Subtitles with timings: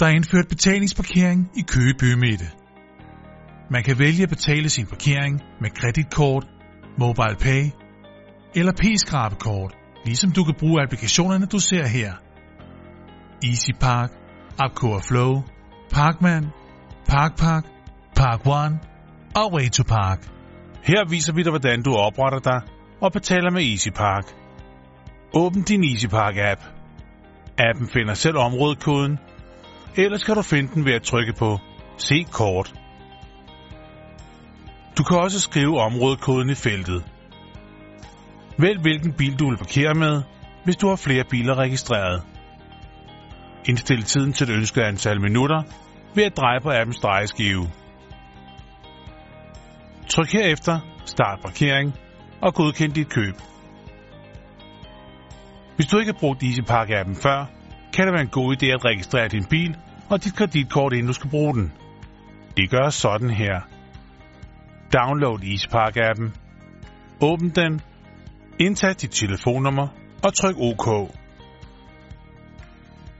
[0.00, 2.44] Der er indført betalingsparkering i Køge Bymidte.
[3.70, 6.46] Man kan vælge at betale sin parkering med kreditkort,
[6.98, 7.64] mobile pay
[8.54, 9.72] eller p-skrabekort,
[10.04, 12.12] ligesom du kan bruge applikationerne, du ser her.
[13.44, 14.10] EasyPark,
[14.64, 15.42] Upcore Flow,
[15.92, 16.44] Parkman,
[17.08, 17.64] ParkPark,
[18.16, 18.78] Park One
[19.36, 20.20] og Way to Park.
[20.82, 22.60] Her viser vi dig, hvordan du opretter dig
[23.00, 24.26] og betaler med EasyPark.
[25.34, 26.60] Åbn din EasyPark-app.
[27.58, 29.18] Appen finder selv områdekoden,
[29.96, 31.58] ellers kan du finde den ved at trykke på
[31.96, 32.74] Se kort.
[34.98, 37.04] Du kan også skrive områdekoden i feltet.
[38.58, 40.22] Vælg hvilken bil du vil parkere med,
[40.64, 42.22] hvis du har flere biler registreret.
[43.64, 45.62] Indstil tiden til det ønskede antal minutter
[46.14, 47.70] ved at dreje på appens drejeskive.
[50.08, 51.94] Tryk herefter Start parkering
[52.42, 53.34] og godkend dit køb.
[55.76, 57.46] Hvis du ikke har brugt EasyPark-appen før,
[57.94, 59.76] kan det være en god idé at registrere din bil
[60.10, 61.72] og dit kreditkort, inden du skal bruge den.
[62.56, 63.60] Det gør sådan her.
[64.92, 66.30] Download Ispark-appen.
[67.20, 67.80] Åbn den.
[68.58, 69.88] Indtag dit telefonnummer
[70.24, 71.10] og tryk OK.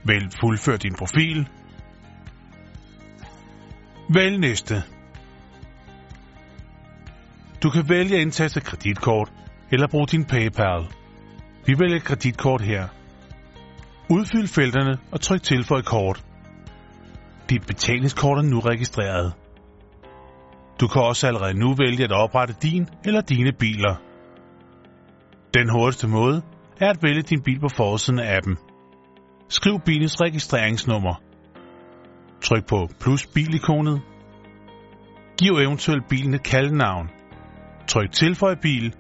[0.05, 1.49] Vælg fuldfør din profil.
[4.15, 4.75] Vælg næste.
[7.63, 9.33] Du kan vælge at indtaste kreditkort
[9.73, 10.87] eller bruge din PayPal.
[11.67, 12.89] Vi vælger kreditkort her.
[14.11, 16.25] Udfyld felterne og tryk tilføj kort.
[17.51, 19.33] Dit betalingskort er nu registreret.
[20.81, 23.95] Du kan også allerede nu vælge at oprette din eller dine biler.
[25.55, 26.43] Den hurtigste måde
[26.81, 28.57] er at vælge din bil på forsiden af appen.
[29.49, 31.15] Skriv bilens registreringsnummer.
[32.43, 34.01] Tryk på plus bilikonet.
[35.39, 37.09] Giv eventuelt bilen et kaldenavn.
[37.89, 38.95] Tryk tilføj bil.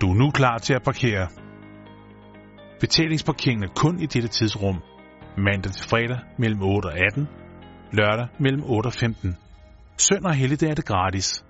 [0.00, 1.28] Du er nu klar til at parkere.
[2.80, 4.82] Betalingsparkeringen er kun i dette tidsrum.
[5.36, 7.41] Mandag til fredag mellem 8 og 18.
[7.92, 9.36] Lørdag mellem 8 og 15.
[9.98, 11.44] Søndag og helligdag er det gratis.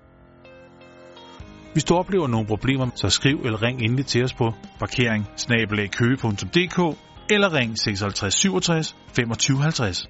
[1.73, 5.27] Hvis du oplever nogle problemer, så skriv eller ring endelig til os på parkering
[7.29, 10.09] eller ring 56 67 25 50.